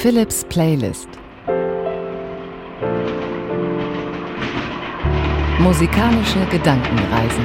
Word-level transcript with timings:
Philips 0.00 0.44
Playlist 0.48 1.08
Musikalische 5.58 6.46
Gedankenreisen 6.52 7.44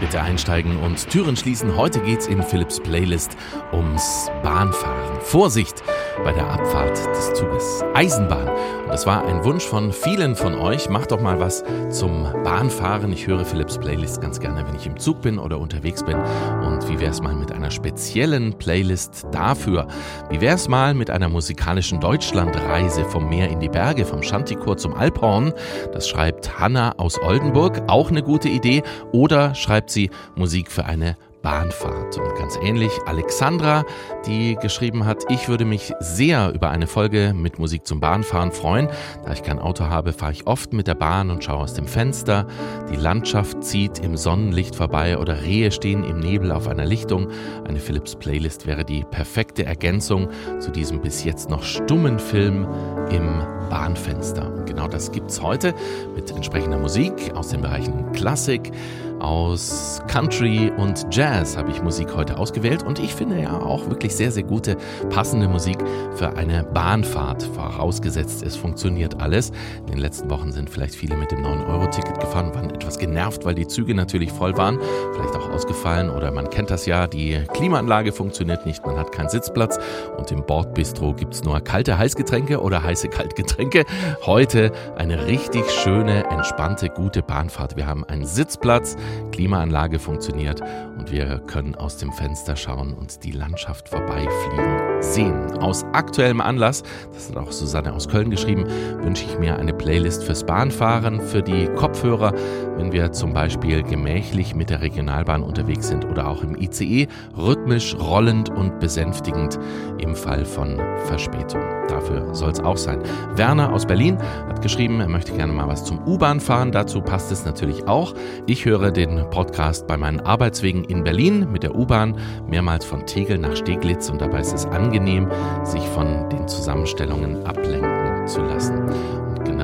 Bitte 0.00 0.20
einsteigen 0.20 0.76
und 0.78 1.08
Türen 1.10 1.36
schließen. 1.36 1.76
Heute 1.76 2.00
geht's 2.00 2.26
in 2.26 2.42
Philips 2.42 2.80
Playlist 2.80 3.36
ums 3.72 4.28
Bahnfahren. 4.42 5.20
Vorsicht 5.20 5.80
bei 6.24 6.32
der 6.32 6.48
Abfahrt 6.50 6.96
des 6.96 7.32
Zuges. 7.34 7.82
Eisenbahn. 7.94 8.48
Und 8.82 8.88
das 8.88 9.06
war 9.06 9.24
ein 9.24 9.44
Wunsch 9.44 9.64
von 9.64 9.92
vielen 9.92 10.36
von 10.36 10.54
euch. 10.54 10.88
Macht 10.88 11.12
doch 11.12 11.20
mal 11.20 11.40
was 11.40 11.64
zum 11.90 12.24
Bahnfahren. 12.44 13.12
Ich 13.12 13.26
höre 13.26 13.44
Philips 13.44 13.78
Playlist 13.78 14.20
ganz 14.20 14.40
gerne, 14.40 14.66
wenn 14.66 14.74
ich 14.74 14.86
im 14.86 14.98
Zug 14.98 15.22
bin 15.22 15.38
oder 15.38 15.58
unterwegs 15.58 16.02
bin. 16.04 16.16
Und 16.16 16.88
wie 16.88 17.00
wär's 17.00 17.20
mal 17.20 17.34
mit 17.34 17.52
einer 17.52 17.70
speziellen 17.70 18.54
Playlist 18.54 19.26
dafür? 19.32 19.86
Wie 20.28 20.40
wär's 20.40 20.68
mal 20.68 20.94
mit 20.94 21.10
einer 21.10 21.28
musikalischen 21.28 22.00
Deutschlandreise 22.00 23.04
vom 23.04 23.28
Meer 23.28 23.48
in 23.48 23.60
die 23.60 23.68
Berge, 23.68 24.04
vom 24.04 24.22
Schantikor 24.22 24.76
zum 24.76 24.94
Alphorn? 24.94 25.52
Das 25.92 26.08
schreibt 26.08 26.58
Hanna 26.58 26.94
aus 26.98 27.20
Oldenburg. 27.20 27.82
Auch 27.86 28.10
eine 28.10 28.22
gute 28.22 28.48
Idee. 28.48 28.82
Oder 29.12 29.54
schreibt 29.54 29.90
sie 29.90 30.10
Musik 30.36 30.70
für 30.70 30.84
eine 30.84 31.16
Bahnfahrt. 31.42 32.18
Und 32.18 32.36
ganz 32.36 32.58
ähnlich 32.62 32.92
Alexandra, 33.06 33.84
die 34.26 34.56
geschrieben 34.56 35.06
hat, 35.06 35.24
ich 35.28 35.48
würde 35.48 35.64
mich 35.64 35.92
sehr 36.00 36.52
über 36.52 36.70
eine 36.70 36.86
Folge 36.86 37.32
mit 37.34 37.58
Musik 37.58 37.86
zum 37.86 38.00
Bahnfahren 38.00 38.52
freuen. 38.52 38.88
Da 39.24 39.32
ich 39.32 39.42
kein 39.42 39.58
Auto 39.58 39.84
habe, 39.84 40.12
fahre 40.12 40.32
ich 40.32 40.46
oft 40.46 40.72
mit 40.72 40.86
der 40.86 40.94
Bahn 40.94 41.30
und 41.30 41.44
schaue 41.44 41.62
aus 41.62 41.74
dem 41.74 41.86
Fenster. 41.86 42.46
Die 42.90 42.96
Landschaft 42.96 43.62
zieht 43.64 43.98
im 43.98 44.16
Sonnenlicht 44.16 44.74
vorbei 44.74 45.18
oder 45.18 45.42
Rehe 45.42 45.72
stehen 45.72 46.04
im 46.04 46.20
Nebel 46.20 46.52
auf 46.52 46.68
einer 46.68 46.84
Lichtung. 46.84 47.28
Eine 47.66 47.80
Philips 47.80 48.16
Playlist 48.16 48.66
wäre 48.66 48.84
die 48.84 49.04
perfekte 49.04 49.64
Ergänzung 49.64 50.28
zu 50.58 50.70
diesem 50.70 51.00
bis 51.00 51.24
jetzt 51.24 51.50
noch 51.50 51.62
stummen 51.62 52.18
Film 52.18 52.66
im 53.10 53.42
Bahnfenster. 53.70 54.52
Und 54.52 54.66
genau 54.66 54.88
das 54.88 55.12
gibt's 55.12 55.40
heute 55.40 55.74
mit 56.14 56.30
entsprechender 56.30 56.78
Musik 56.78 57.32
aus 57.34 57.48
den 57.48 57.62
Bereichen 57.62 58.12
Klassik, 58.12 58.72
aus 59.20 60.02
Country 60.08 60.72
und 60.76 61.06
Jazz 61.10 61.56
habe 61.56 61.70
ich 61.70 61.82
Musik 61.82 62.14
heute 62.14 62.38
ausgewählt 62.38 62.82
und 62.82 62.98
ich 62.98 63.14
finde 63.14 63.40
ja 63.40 63.60
auch 63.60 63.88
wirklich 63.88 64.14
sehr, 64.14 64.32
sehr 64.32 64.42
gute, 64.42 64.76
passende 65.10 65.48
Musik 65.48 65.78
für 66.14 66.36
eine 66.36 66.64
Bahnfahrt. 66.64 67.42
Vorausgesetzt, 67.42 68.42
es 68.42 68.56
funktioniert 68.56 69.20
alles. 69.20 69.52
In 69.80 69.86
den 69.86 69.98
letzten 69.98 70.30
Wochen 70.30 70.52
sind 70.52 70.70
vielleicht 70.70 70.94
viele 70.94 71.16
mit 71.16 71.30
dem 71.30 71.40
9-Euro-Ticket 71.40 72.20
gefahren, 72.20 72.54
waren 72.54 72.70
etwas 72.70 72.98
genervt, 72.98 73.44
weil 73.44 73.54
die 73.54 73.66
Züge 73.66 73.94
natürlich 73.94 74.32
voll 74.32 74.56
waren, 74.56 74.78
vielleicht 75.14 75.36
auch 75.36 75.50
ausgefallen 75.50 76.10
oder 76.10 76.30
man 76.30 76.50
kennt 76.50 76.70
das 76.70 76.86
ja, 76.86 77.06
die 77.06 77.42
Klimaanlage 77.52 78.12
funktioniert 78.12 78.66
nicht, 78.66 78.84
man 78.86 78.96
hat 78.96 79.12
keinen 79.12 79.28
Sitzplatz 79.28 79.78
und 80.16 80.30
im 80.32 80.44
Bordbistro 80.44 81.14
gibt 81.14 81.34
es 81.34 81.44
nur 81.44 81.60
kalte 81.60 81.98
Heißgetränke 81.98 82.60
oder 82.60 82.82
heiße 82.82 83.08
Kaltgetränke. 83.08 83.84
Heute 84.24 84.72
eine 84.96 85.26
richtig 85.26 85.70
schöne, 85.70 86.24
entspannte, 86.30 86.88
gute 86.88 87.22
Bahnfahrt. 87.22 87.76
Wir 87.76 87.86
haben 87.86 88.04
einen 88.04 88.24
Sitzplatz, 88.24 88.96
Klimaanlage 89.32 89.98
funktioniert 89.98 90.60
und 90.98 91.10
wir 91.10 91.38
können 91.46 91.74
aus 91.74 91.96
dem 91.96 92.12
Fenster 92.12 92.56
schauen 92.56 92.94
und 92.94 93.24
die 93.24 93.32
Landschaft 93.32 93.88
vorbeifliegen 93.88 95.02
sehen. 95.02 95.58
Aus 95.60 95.84
aktuellem 95.92 96.40
Anlass, 96.40 96.82
das 97.12 97.30
hat 97.30 97.36
auch 97.36 97.52
Susanne 97.52 97.92
aus 97.92 98.08
Köln 98.08 98.30
geschrieben, 98.30 98.64
wünsche 99.02 99.24
ich 99.24 99.38
mir 99.38 99.58
eine 99.58 99.72
Playlist 99.72 100.24
fürs 100.24 100.44
Bahnfahren, 100.44 101.20
für 101.20 101.42
die 101.42 101.66
Kopfhörer, 101.76 102.34
wenn 102.76 102.92
wir 102.92 103.12
zum 103.12 103.32
Beispiel 103.32 103.82
gemächlich 103.82 104.54
mit 104.54 104.70
der 104.70 104.82
Regionalbahn 104.82 105.42
unterwegs 105.42 105.88
sind 105.88 106.04
oder 106.04 106.28
auch 106.28 106.42
im 106.42 106.54
ICE, 106.54 107.08
rhythmisch, 107.36 107.96
rollend 107.96 108.50
und 108.50 108.78
besänftigend 108.78 109.58
im 109.98 110.14
Fall 110.14 110.44
von 110.44 110.78
Verspätung. 111.06 111.62
Dafür 111.88 112.34
soll 112.34 112.50
es 112.50 112.60
auch 112.60 112.76
sein. 112.76 113.02
Werner 113.34 113.72
aus 113.72 113.86
Berlin 113.86 114.18
hat 114.48 114.62
geschrieben, 114.62 115.00
er 115.00 115.08
möchte 115.08 115.32
gerne 115.32 115.52
mal 115.52 115.66
was 115.66 115.84
zum 115.84 115.98
U-Bahn 116.06 116.40
fahren. 116.40 116.72
Dazu 116.72 117.00
passt 117.00 117.32
es 117.32 117.44
natürlich 117.44 117.88
auch. 117.88 118.14
Ich 118.46 118.64
höre 118.64 118.90
den 118.90 118.99
Podcast 119.08 119.86
bei 119.86 119.96
meinen 119.96 120.20
Arbeitswegen 120.20 120.84
in 120.84 121.02
Berlin 121.04 121.50
mit 121.50 121.62
der 121.62 121.74
U-Bahn, 121.74 122.18
mehrmals 122.46 122.84
von 122.84 123.06
Tegel 123.06 123.38
nach 123.38 123.56
Steglitz 123.56 124.10
und 124.10 124.20
dabei 124.20 124.40
ist 124.40 124.52
es 124.52 124.66
angenehm, 124.66 125.30
sich 125.64 125.82
von 125.88 126.28
den 126.28 126.46
Zusammenstellungen 126.48 127.46
ablenken 127.46 128.26
zu 128.26 128.42
lassen. 128.42 129.19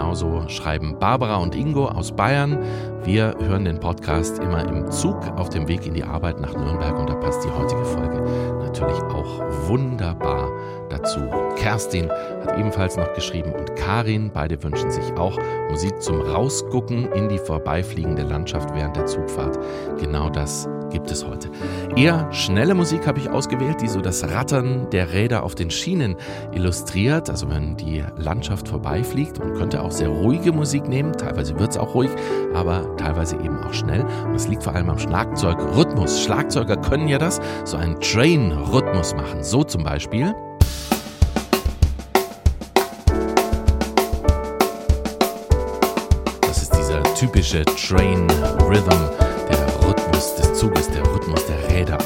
Und 0.07 0.13
genauso 0.13 0.49
schreiben 0.49 0.97
Barbara 1.01 1.37
und 1.37 1.57
Ingo 1.57 1.87
aus 1.87 2.13
Bayern. 2.13 2.59
Wir 3.05 3.35
hören 3.41 3.65
den 3.65 3.81
Podcast 3.81 4.39
immer 4.39 4.67
im 4.69 4.89
Zug 4.91 5.17
auf 5.37 5.49
dem 5.49 5.67
Weg 5.67 5.85
in 5.85 5.95
die 5.95 6.05
Arbeit 6.05 6.41
nach 6.41 6.55
Nürnberg 6.55 6.97
und 6.99 7.11
da 7.11 7.15
passt 7.15 7.45
die 7.45 7.51
heutige 7.51 7.85
Folge 7.85 8.23
natürlich 8.61 9.03
auch 9.03 9.41
wunderbar 9.69 10.51
dazu. 10.91 11.21
Kerstin 11.57 12.09
hat 12.11 12.59
ebenfalls 12.59 12.97
noch 12.97 13.13
geschrieben 13.15 13.53
und 13.53 13.75
Karin, 13.75 14.31
beide 14.33 14.63
wünschen 14.63 14.91
sich 14.91 15.13
auch 15.15 15.39
Musik 15.71 16.01
zum 16.01 16.21
Rausgucken 16.21 17.11
in 17.13 17.29
die 17.29 17.39
vorbeifliegende 17.39 18.23
Landschaft 18.23 18.73
während 18.75 18.97
der 18.97 19.07
Zugfahrt. 19.07 19.59
Genau 19.99 20.31
das 20.31 20.69
gibt 20.91 21.11
es 21.11 21.27
heute. 21.27 21.51
Eher 21.97 22.33
schnelle 22.33 22.75
Musik 22.75 23.07
habe 23.07 23.19
ich 23.19 23.31
ausgewählt, 23.31 23.81
die 23.81 23.89
so 23.89 24.01
das 24.01 24.31
Rattern 24.31 24.89
der 24.91 25.13
Räder 25.13 25.43
auf 25.43 25.55
den 25.55 25.71
Schienen 25.71 26.17
illustriert. 26.53 27.31
Also 27.31 27.51
wenn 27.51 27.77
die 27.77 28.05
Landschaft 28.17 28.69
vorbeifliegt. 28.69 29.39
Man 29.39 29.55
könnte 29.55 29.83
auch 29.83 29.91
sehr 29.91 30.09
ruhige 30.09 30.53
Musik 30.53 30.89
nehmen. 30.89 31.13
Teilweise 31.13 31.59
wird 31.59 31.71
es 31.71 31.79
auch 31.79 31.95
ruhig, 31.95 32.11
aber 32.55 32.97
teilweise 32.97 33.37
eben 33.37 33.59
auch 33.59 33.75
schnell. 33.75 34.05
Und 34.25 34.35
es 34.35 34.49
liegt 34.49 34.63
vor 34.63 34.75
allem 34.75 34.91
am 34.91 34.99
Schlagzeugrhythmus. 34.99 36.23
Schlagzeuger 36.23 36.77
können 36.77 37.09
ja 37.09 37.19
das, 37.19 37.41
so 37.65 37.77
einen 37.77 38.01
Train-Rhythmus 38.01 39.15
machen. 39.15 39.43
So 39.43 39.65
zum 39.65 39.85
Beispiel. 39.85 40.35
Das 46.43 46.63
ist 46.63 46.75
dieser 46.75 47.03
typische 47.15 47.65
Train 47.65 48.27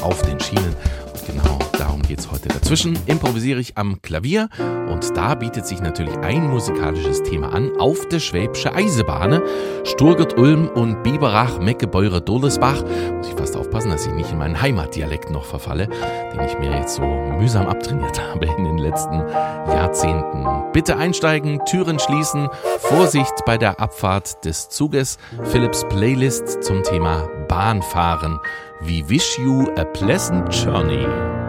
auf 0.01 0.21
den 0.23 0.39
Schienen. 0.39 0.75
Und 1.13 1.25
genau 1.25 1.59
darum 1.77 2.01
geht 2.01 2.19
es 2.19 2.31
heute. 2.31 2.49
Dazwischen 2.49 2.97
improvisiere 3.05 3.59
ich 3.59 3.77
am 3.77 4.01
Klavier 4.01 4.49
und 4.91 5.15
da 5.15 5.35
bietet 5.35 5.65
sich 5.65 5.81
natürlich 5.81 6.15
ein 6.19 6.47
musikalisches 6.47 7.23
Thema 7.23 7.53
an 7.53 7.71
auf 7.79 8.07
der 8.07 8.19
Schwäbische 8.19 8.73
Eisebahn. 8.73 9.41
Sturgert 9.83 10.37
Ulm 10.37 10.67
und 10.67 11.03
Biberach, 11.03 11.59
Meckebeure, 11.59 12.21
Dollesbach. 12.21 12.83
Muss 13.17 13.27
ich 13.27 13.35
fast 13.35 13.57
aufpassen, 13.57 13.91
dass 13.91 14.05
ich 14.05 14.13
nicht 14.13 14.31
in 14.31 14.37
meinen 14.37 14.61
Heimatdialekt 14.61 15.31
noch 15.31 15.45
verfalle, 15.45 15.87
den 16.33 16.41
ich 16.41 16.57
mir 16.59 16.71
jetzt 16.77 16.95
so 16.95 17.03
mühsam 17.03 17.67
abtrainiert 17.67 18.21
habe 18.31 18.45
in 18.45 18.63
den 18.63 18.77
letzten 18.77 19.19
Jahrzehnten. 19.67 20.45
Bitte 20.73 20.97
einsteigen, 20.97 21.59
Türen 21.65 21.99
schließen, 21.99 22.49
Vorsicht 22.79 23.45
bei 23.45 23.57
der 23.57 23.79
Abfahrt 23.79 24.45
des 24.45 24.69
Zuges. 24.69 25.17
Philips 25.43 25.85
Playlist 25.89 26.63
zum 26.63 26.83
Thema 26.83 27.27
Bahnfahren. 27.47 28.39
We 28.83 29.03
wish 29.03 29.37
you 29.37 29.73
a 29.75 29.85
pleasant 29.85 30.49
journey. 30.49 31.40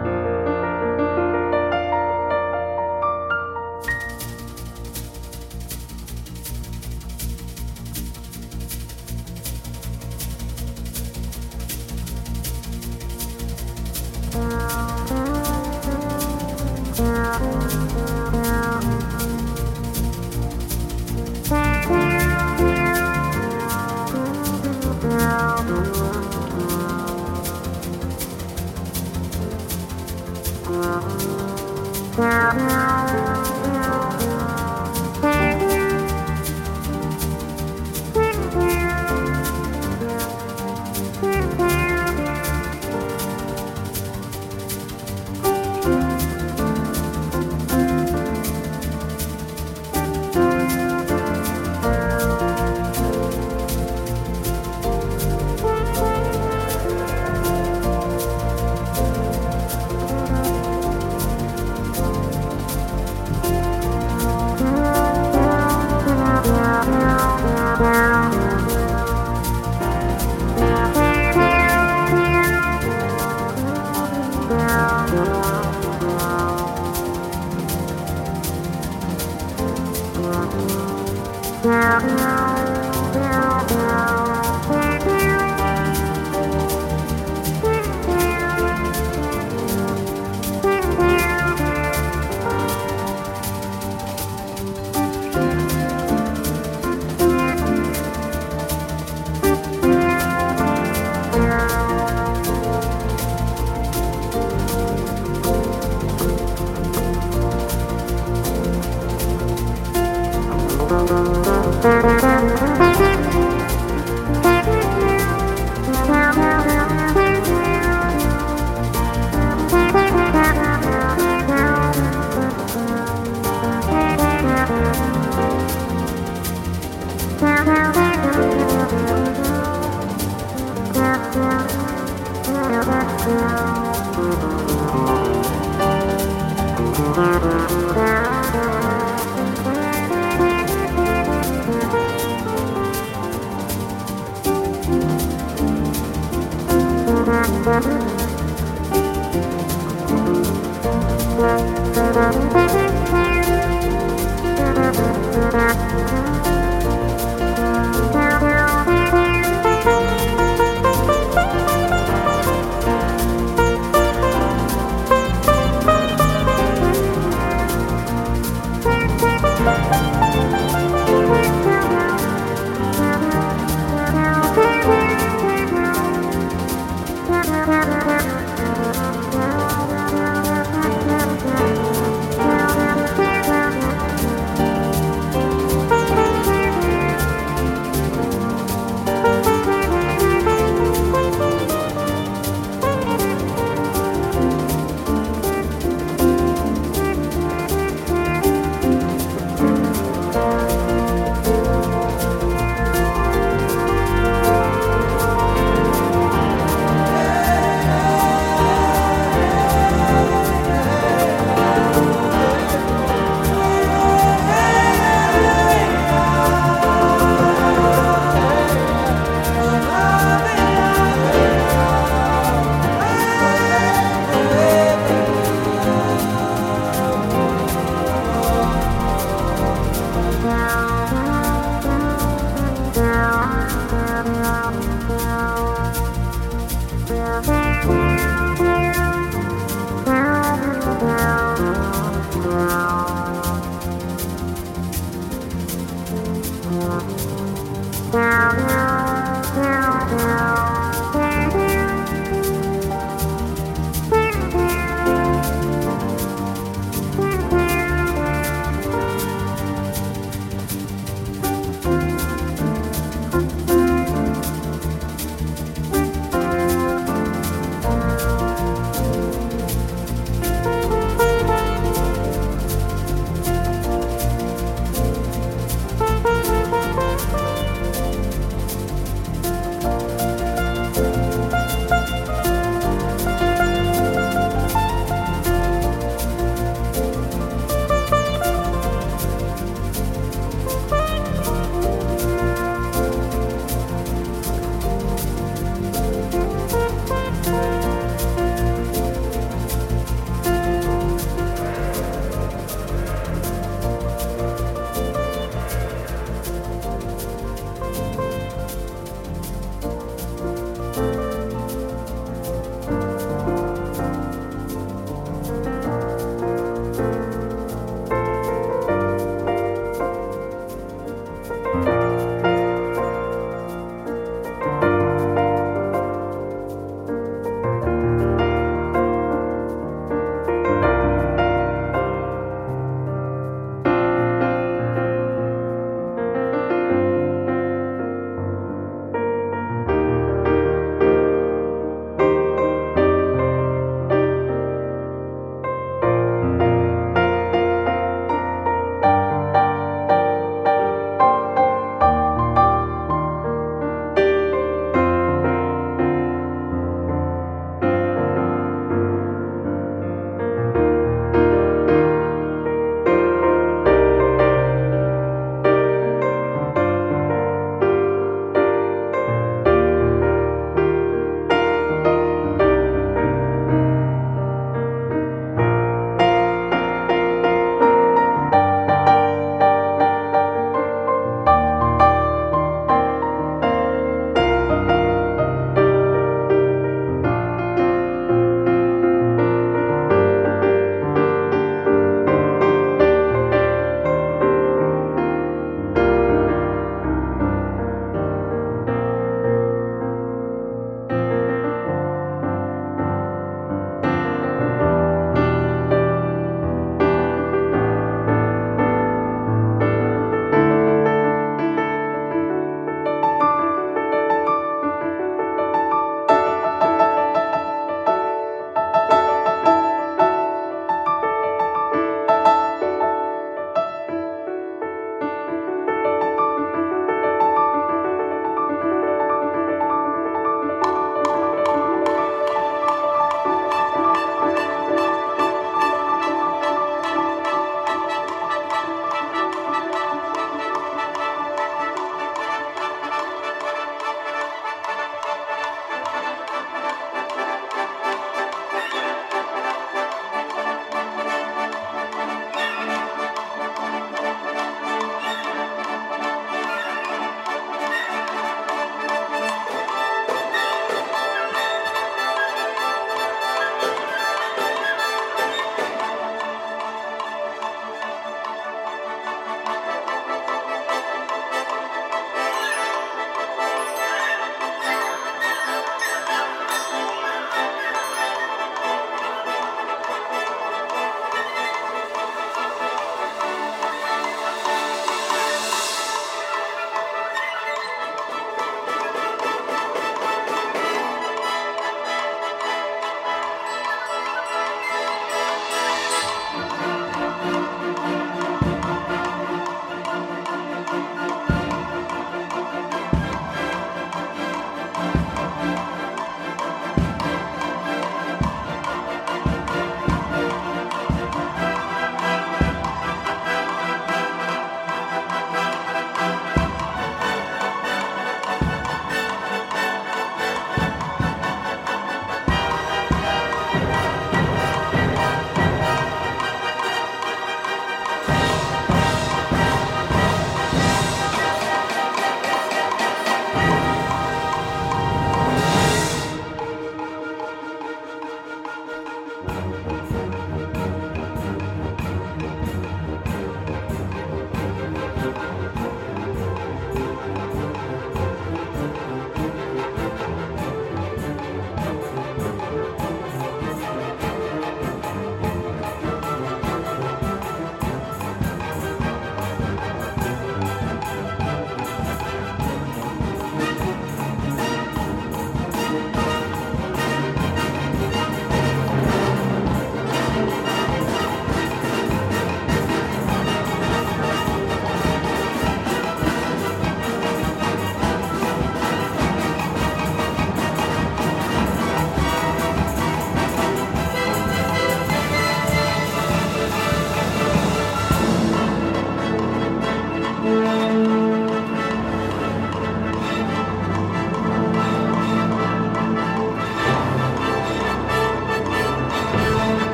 Bye. 32.73 33.12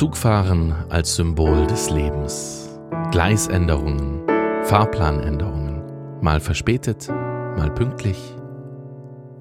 Zugfahren 0.00 0.74
als 0.88 1.14
Symbol 1.16 1.66
des 1.66 1.90
Lebens. 1.90 2.70
Gleisänderungen, 3.10 4.22
Fahrplanänderungen, 4.62 5.82
mal 6.22 6.40
verspätet, 6.40 7.10
mal 7.10 7.70
pünktlich. 7.70 8.34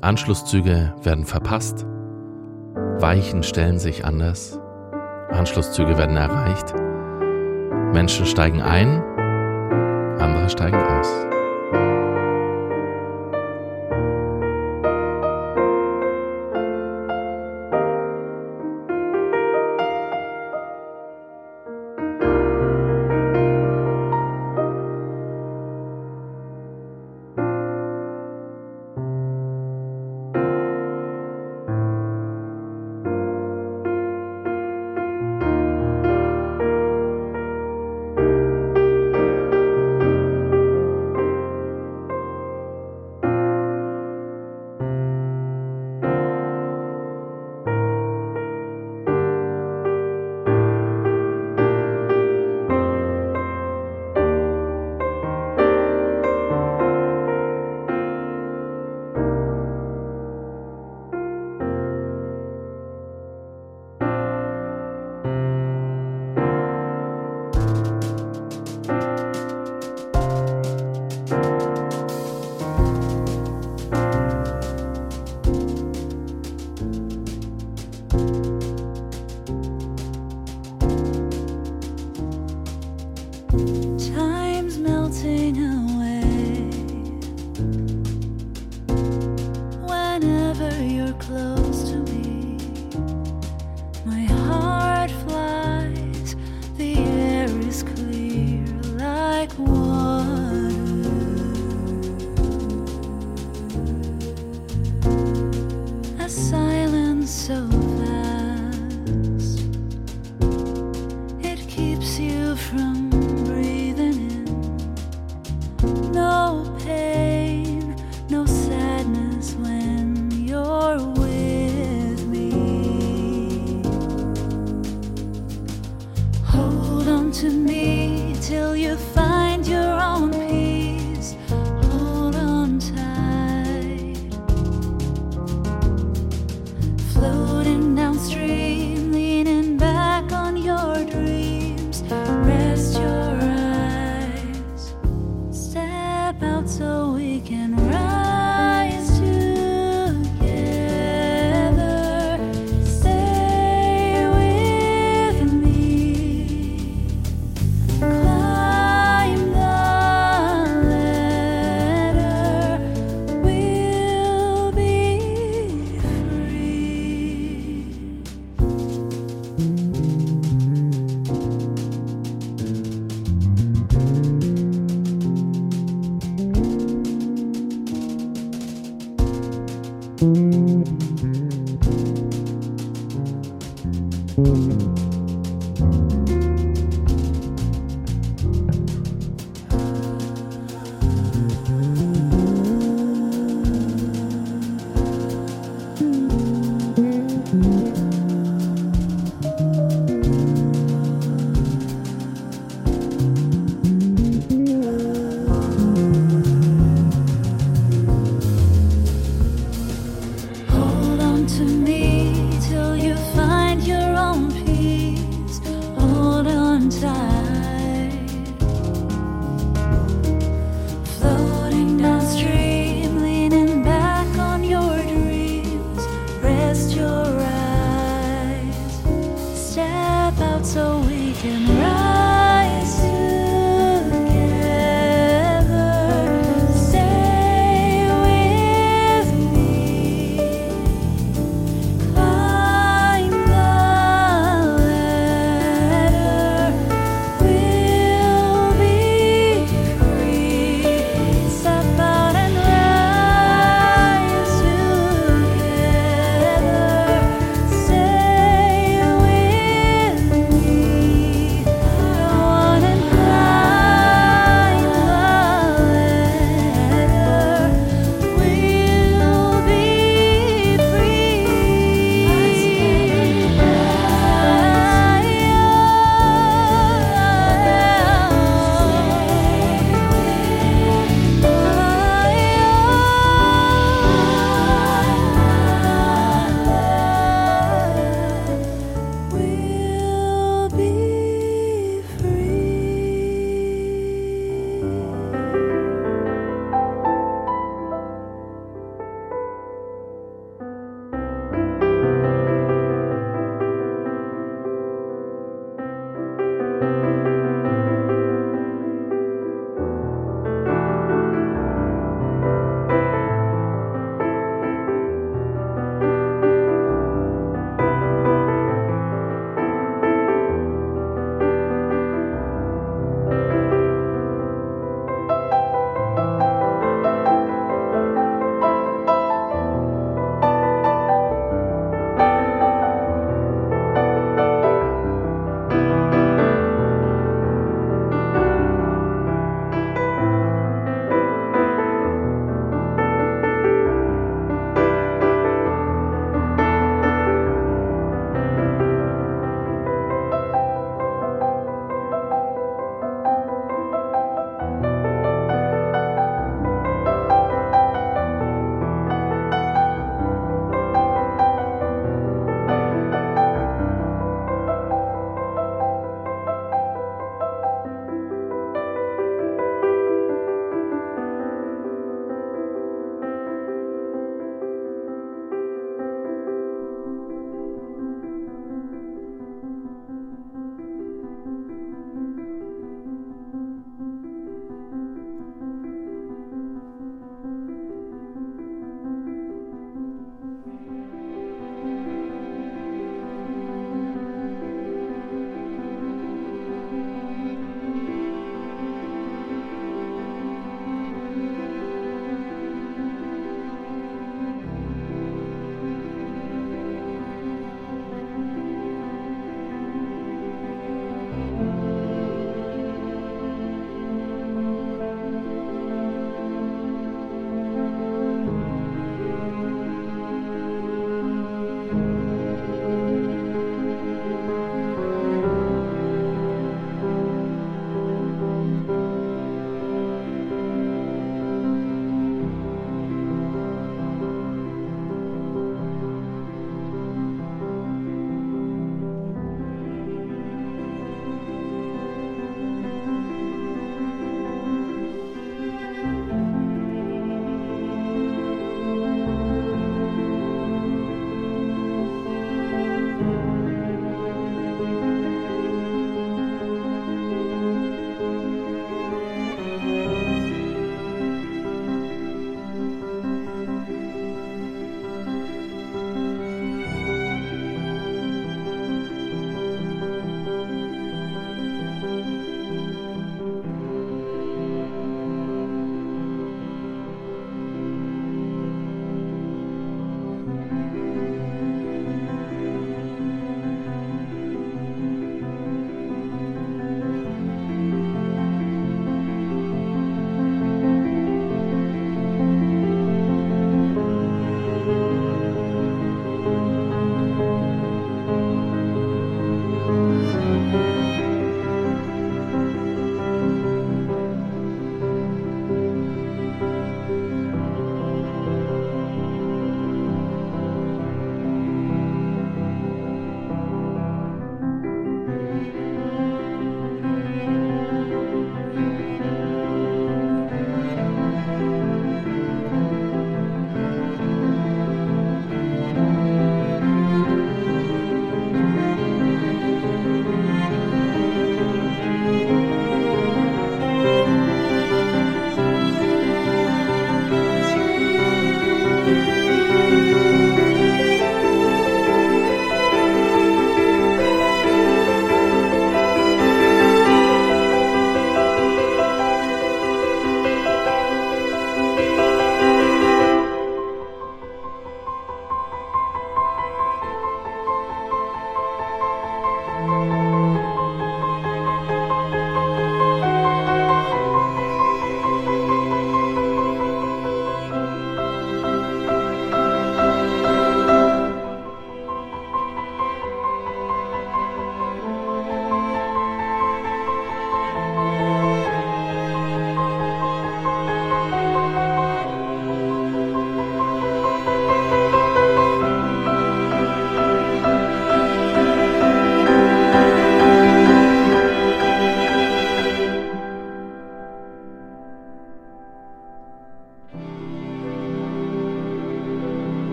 Anschlusszüge 0.00 0.94
werden 1.02 1.24
verpasst. 1.24 1.84
Weichen 3.00 3.42
stellen 3.42 3.80
sich 3.80 4.04
anders. 4.04 4.60
Anschlusszüge 5.32 5.98
werden 5.98 6.16
erreicht. 6.16 6.72
Menschen 7.92 8.24
steigen 8.24 8.62
ein, 8.62 9.02
andere 10.20 10.48
steigen 10.48 10.78
aus. 10.78 11.33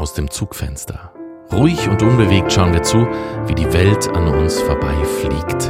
Aus 0.00 0.14
dem 0.14 0.30
Zugfenster. 0.30 1.12
Ruhig 1.52 1.88
und 1.88 2.02
unbewegt 2.02 2.52
schauen 2.52 2.72
wir 2.72 2.82
zu, 2.82 3.06
wie 3.46 3.54
die 3.54 3.72
Welt 3.72 4.08
an 4.08 4.28
uns 4.28 4.60
vorbeifliegt. 4.60 5.68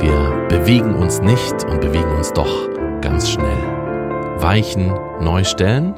Wir 0.00 0.46
bewegen 0.48 0.94
uns 0.94 1.20
nicht 1.20 1.64
und 1.64 1.80
bewegen 1.80 2.14
uns 2.16 2.32
doch 2.32 2.68
ganz 3.00 3.30
schnell. 3.30 3.62
Weichen 4.36 4.92
neu 5.20 5.44
stellen, 5.44 5.94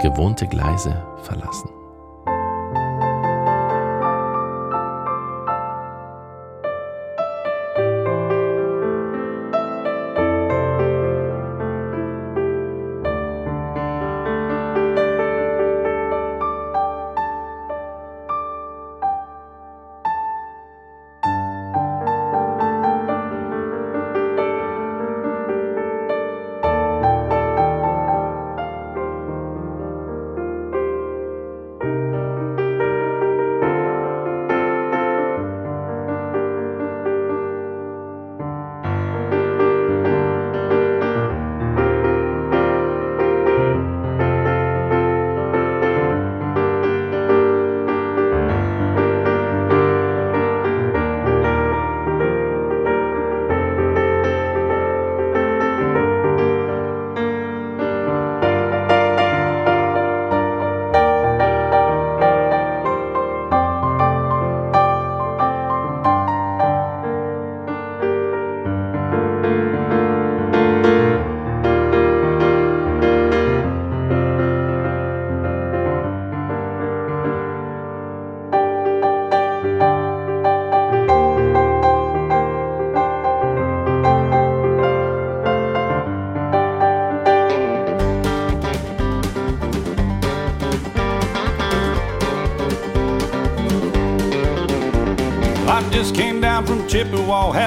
gewohnte 0.00 0.46
Gleise 0.46 1.04
verlassen. 1.22 1.75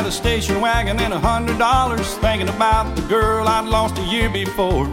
A 0.10 0.12
station 0.12 0.60
wagon 0.60 1.00
and 1.00 1.14
a 1.14 1.20
hundred 1.20 1.60
dollars. 1.60 2.16
Thinking 2.16 2.50
about 2.50 2.96
the 2.96 3.04
girl 3.04 3.48
I'd 3.48 3.66
lost 3.66 3.96
a 4.00 4.04
year 4.06 4.28
before. 4.28 4.88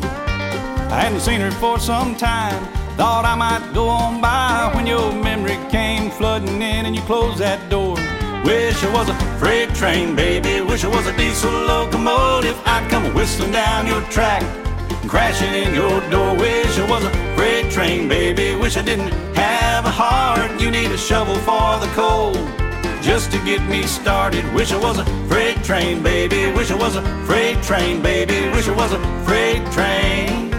I 0.92 1.00
hadn't 1.04 1.20
seen 1.20 1.40
her 1.40 1.50
for 1.52 1.78
some 1.78 2.14
time. 2.14 2.62
Thought 2.98 3.24
I 3.24 3.34
might 3.34 3.72
go 3.72 3.88
on 3.88 4.20
by 4.20 4.70
when 4.74 4.86
your 4.86 5.10
memory 5.14 5.56
came 5.70 6.10
flooding 6.10 6.60
in 6.60 6.84
and 6.84 6.94
you 6.94 7.00
closed 7.08 7.38
that 7.38 7.70
door. 7.70 7.94
Wish 8.44 8.84
I 8.84 8.92
was 8.92 9.08
a 9.08 9.14
freight 9.38 9.74
train, 9.74 10.14
baby. 10.14 10.60
Wish 10.60 10.84
I 10.84 10.88
was 10.88 11.06
a 11.06 11.16
diesel 11.16 11.50
locomotive. 11.50 12.60
I'd 12.66 12.86
come 12.90 13.14
whistling 13.14 13.52
down 13.52 13.86
your 13.86 14.02
track 14.10 14.42
crashing 15.08 15.54
in 15.54 15.74
your 15.74 15.98
door. 16.10 16.36
Wish 16.36 16.78
I 16.78 16.86
was 16.90 17.02
a 17.04 17.10
freight 17.36 17.72
train, 17.72 18.06
baby. 18.06 18.54
Wish 18.54 18.76
I 18.76 18.82
didn't 18.82 19.12
have 19.34 19.86
a 19.86 19.90
heart. 19.90 20.60
You 20.60 20.70
need 20.70 20.90
a 20.90 20.98
shovel 20.98 21.36
for 21.36 21.80
the 21.80 21.90
coal 21.94 22.34
just 23.06 23.30
to 23.30 23.38
get 23.44 23.62
me 23.68 23.84
started. 23.84 24.44
Wish 24.52 24.72
I 24.72 24.78
was 24.78 24.98
a 24.98 25.04
freight 25.28 25.62
train, 25.62 26.02
baby. 26.02 26.50
Wish 26.50 26.72
I 26.72 26.74
was 26.74 26.96
a 26.96 27.02
freight 27.24 27.62
train, 27.62 28.02
baby. 28.02 28.50
Wish 28.50 28.66
I 28.66 28.74
was 28.74 28.92
a 28.92 28.98
freight 29.24 29.62
train. 29.70 30.50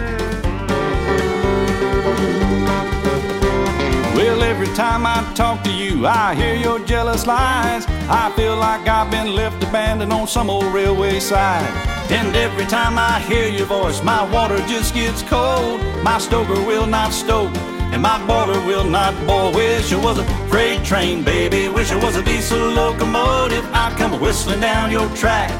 Well, 4.16 4.42
every 4.42 4.68
time 4.68 5.04
I 5.04 5.30
talk 5.34 5.62
to 5.64 5.70
you, 5.70 6.06
I 6.06 6.34
hear 6.34 6.54
your 6.54 6.78
jealous 6.86 7.26
lies. 7.26 7.84
I 8.08 8.32
feel 8.34 8.56
like 8.56 8.88
I've 8.88 9.10
been 9.10 9.34
left 9.34 9.62
abandoned 9.62 10.10
on 10.10 10.26
some 10.26 10.48
old 10.48 10.72
railway 10.72 11.20
side. 11.20 11.68
And 12.10 12.34
every 12.34 12.64
time 12.64 12.96
I 12.96 13.20
hear 13.20 13.46
your 13.46 13.66
voice, 13.66 14.02
my 14.02 14.24
water 14.32 14.56
just 14.66 14.94
gets 14.94 15.22
cold. 15.22 15.82
My 16.02 16.16
stoker 16.16 16.54
will 16.64 16.86
not 16.86 17.12
stoke 17.12 17.52
and 17.92 18.02
my 18.02 18.24
boiler 18.26 18.60
will 18.66 18.84
not 18.84 19.14
boil. 19.26 19.52
Wish 19.52 19.92
it 19.92 20.02
was 20.02 20.18
a 20.18 20.24
freight 20.48 20.84
train, 20.84 21.24
baby. 21.24 21.68
Wish 21.68 21.90
it 21.90 22.02
was 22.02 22.16
a 22.16 22.22
diesel 22.22 22.58
locomotive. 22.58 23.64
I'd 23.72 23.96
come 23.96 24.20
whistling 24.20 24.60
down 24.60 24.90
your 24.90 25.08
track, 25.16 25.50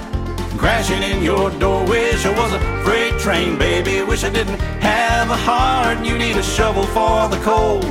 crashing 0.57 1.03
in 1.03 1.23
your 1.23 1.51
door. 1.59 1.87
Wish 1.87 2.25
it 2.25 2.37
was 2.37 2.53
a 2.53 2.61
freight 2.85 3.19
train, 3.19 3.59
baby. 3.59 4.03
Wish 4.03 4.25
I 4.25 4.31
didn't 4.31 4.61
have 4.81 5.31
a 5.31 5.37
heart. 5.37 6.05
You 6.05 6.19
need 6.19 6.37
a 6.37 6.43
shovel 6.43 6.87
for 6.87 7.29
the 7.29 7.41
cold. 7.43 7.85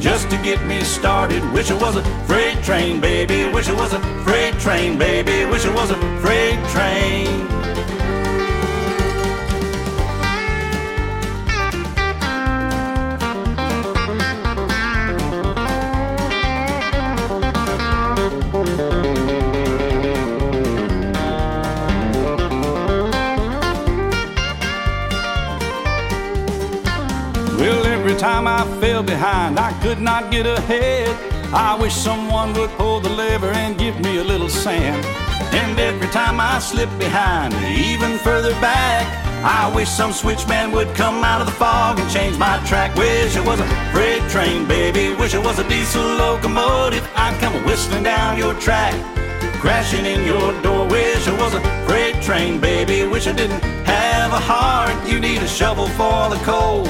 Just 0.00 0.30
to 0.30 0.36
get 0.42 0.64
me 0.66 0.80
started. 0.82 1.42
Wish 1.52 1.70
it 1.70 1.80
was 1.80 1.96
a 1.96 2.02
freight 2.26 2.62
train, 2.62 3.00
baby. 3.00 3.50
Wish 3.52 3.68
it 3.68 3.76
was 3.76 3.92
a 3.92 4.00
freight 4.24 4.54
train, 4.60 4.96
baby. 4.96 5.44
Wish 5.44 5.64
it 5.64 5.74
was 5.74 5.90
a 5.90 5.96
freight 6.20 6.58
train. 6.68 7.57
Time 28.18 28.48
I 28.48 28.64
fell 28.80 29.04
behind, 29.04 29.60
I 29.60 29.72
could 29.80 30.00
not 30.00 30.32
get 30.32 30.44
ahead. 30.44 31.08
I 31.54 31.78
wish 31.80 31.94
someone 31.94 32.52
would 32.54 32.70
pull 32.70 32.98
the 32.98 33.08
lever 33.08 33.46
and 33.46 33.78
give 33.78 34.00
me 34.00 34.18
a 34.18 34.24
little 34.24 34.48
sand. 34.48 35.04
And 35.54 35.78
every 35.78 36.08
time 36.08 36.40
I 36.40 36.58
slip 36.58 36.90
behind, 36.98 37.54
even 37.54 38.18
further 38.18 38.50
back, 38.60 39.06
I 39.44 39.72
wish 39.72 39.88
some 39.88 40.10
switchman 40.10 40.72
would 40.72 40.92
come 40.96 41.22
out 41.22 41.40
of 41.40 41.46
the 41.46 41.52
fog 41.52 42.00
and 42.00 42.10
change 42.10 42.36
my 42.38 42.58
track. 42.66 42.92
Wish 42.96 43.36
it 43.36 43.44
was 43.46 43.60
a 43.60 43.66
freight 43.92 44.22
train, 44.28 44.66
baby. 44.66 45.14
Wish 45.14 45.34
it 45.34 45.42
was 45.42 45.60
a 45.60 45.68
diesel 45.68 46.02
locomotive. 46.02 47.08
I'd 47.14 47.38
come 47.40 47.54
whistling 47.64 48.02
down 48.02 48.36
your 48.36 48.54
track, 48.54 48.94
crashing 49.60 50.04
in 50.04 50.26
your 50.26 50.60
door. 50.62 50.88
Wish 50.88 51.28
it 51.28 51.38
was 51.38 51.54
a 51.54 51.60
freight 51.86 52.20
train, 52.20 52.60
baby. 52.60 53.06
Wish 53.06 53.28
I 53.28 53.32
didn't 53.32 53.62
have 53.86 54.32
a 54.32 54.40
heart. 54.40 55.08
You 55.08 55.20
need 55.20 55.40
a 55.40 55.48
shovel 55.48 55.86
for 55.90 56.30
the 56.30 56.40
coal 56.44 56.84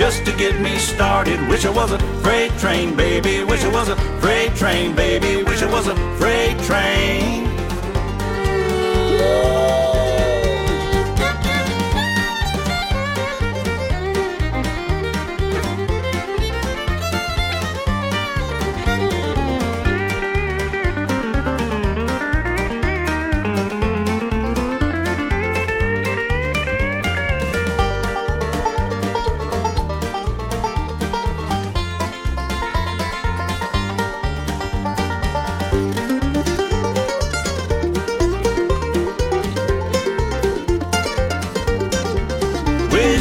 just 0.00 0.24
to 0.24 0.34
get 0.34 0.58
me 0.58 0.78
started. 0.78 1.38
Wish 1.46 1.66
I 1.66 1.68
was 1.68 1.92
a 1.92 1.98
freight 2.22 2.50
train, 2.52 2.96
baby. 2.96 3.44
Wish 3.44 3.62
I 3.64 3.70
was 3.70 3.90
a 3.90 3.96
freight 4.22 4.54
train, 4.56 4.96
baby. 4.96 5.44
Wish 5.44 5.62
I 5.62 5.70
was 5.70 5.88
a 5.88 5.94
freight 6.16 6.58
train. 6.60 7.49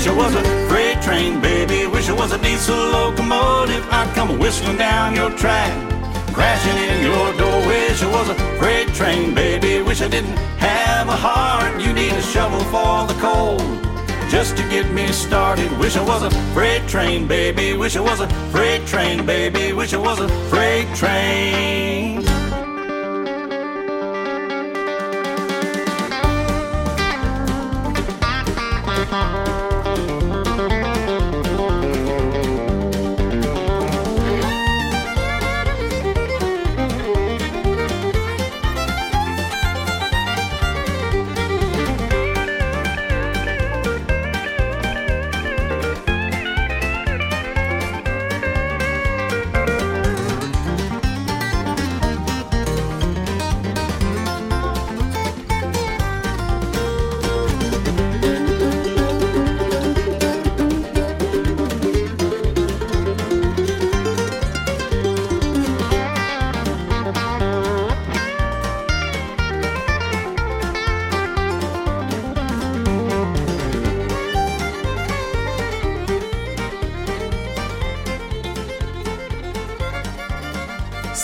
Was 0.07 0.33
a 0.35 0.43
freight 0.69 1.01
train, 1.01 1.41
baby. 1.41 1.87
Wish 1.87 2.09
I 2.09 2.13
was 2.13 2.31
a 2.31 2.37
diesel 2.37 2.75
locomotive, 2.75 3.85
I'd 3.91 4.11
come 4.15 4.39
whistling 4.39 4.77
down 4.77 5.15
your 5.15 5.31
track, 5.31 5.73
crashing 6.33 6.77
in 6.77 7.03
your 7.03 7.33
door. 7.37 7.67
Wish 7.67 8.01
I 8.01 8.11
was 8.11 8.29
a 8.29 8.35
freight 8.59 8.87
train, 8.89 9.33
baby. 9.33 9.81
Wish 9.81 10.01
I 10.01 10.07
didn't 10.07 10.37
have 10.59 11.07
a 11.09 11.15
heart. 11.15 11.81
You 11.81 11.91
need 11.93 12.13
a 12.13 12.21
shovel 12.21 12.59
for 12.65 13.07
the 13.11 13.19
coal, 13.19 13.57
just 14.29 14.55
to 14.57 14.63
get 14.69 14.91
me 14.91 15.07
started. 15.11 15.69
Wish 15.79 15.97
I 15.97 16.03
was 16.03 16.23
a 16.23 16.31
freight 16.53 16.87
train, 16.87 17.27
baby. 17.27 17.73
Wish 17.75 17.95
I 17.97 18.01
was 18.01 18.19
a 18.19 18.27
freight 18.51 18.85
train, 18.85 19.25
baby. 19.25 19.73
Wish 19.73 19.93
I 19.93 19.97
was 19.97 20.19
a 20.19 20.29
freight 20.49 20.87
train. 20.95 22.28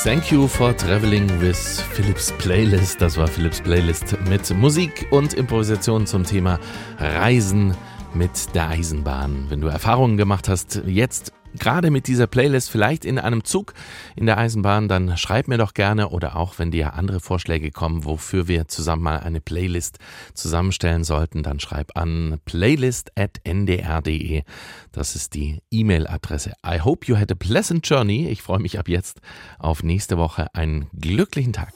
Thank 0.06 0.32
you 0.32 0.48
for 0.48 0.72
traveling 0.78 1.28
with 1.42 1.58
Philips 1.58 2.32
Playlist. 2.34 3.02
Das 3.02 3.18
war 3.18 3.28
Philips 3.28 3.60
Playlist 3.60 4.16
mit 4.30 4.48
Musik 4.52 5.08
und 5.10 5.34
Improvisation 5.34 6.06
zum 6.06 6.24
Thema 6.24 6.60
Reisen 7.00 7.76
mit 8.14 8.54
der 8.54 8.70
Eisenbahn. 8.70 9.48
Wenn 9.50 9.62
du 9.62 9.68
Erfahrungen 9.68 10.16
gemacht 10.16 10.48
hast, 10.48 10.84
jetzt 10.86 11.34
gerade 11.60 11.92
mit 11.92 12.08
dieser 12.08 12.28
Playlist, 12.28 12.70
vielleicht 12.70 13.06
in 13.06 13.20
einem 13.20 13.44
Zug 13.44 13.74
in 14.16 14.26
der 14.26 14.38
Eisenbahn, 14.38 14.88
dann 14.88 15.18
schreib 15.18 15.48
mir 15.48 15.58
doch 15.58 15.74
gerne 15.74 16.10
oder 16.10 16.36
auch 16.36 16.60
wenn 16.60 16.72
dir 16.72 16.94
andere 16.94 17.20
Vorschläge 17.20 17.72
kommen, 17.72 18.06
wofür 18.06 18.48
wir 18.48 18.68
zusammen 18.68 19.04
mal 19.04 19.20
eine 19.20 19.42
Playlist 19.42 20.00
zusammenstellen 20.34 21.04
sollten, 21.04 21.44
dann 21.44 21.60
schreib 21.60 21.98
an 21.98 22.40
playlist.ndr.de. 22.46 24.44
Das 24.92 25.16
ist 25.16 25.34
die 25.34 25.62
E-Mail-Adresse. 25.72 26.54
I 26.66 26.80
hope 26.80 27.08
you 27.08 27.18
had 27.18 27.32
a 27.32 27.36
pleasant 27.36 27.88
journey. 27.88 28.28
Ich 28.30 28.42
freue 28.42 28.60
mich 28.60 28.80
ab 28.80 28.88
jetzt 28.88 29.22
auf 29.60 29.84
nächste 29.84 30.18
Woche. 30.18 30.48
Einen 30.54 30.88
glücklichen 30.94 31.54
Tag. 31.54 31.74